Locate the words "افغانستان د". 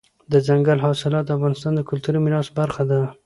1.37-1.81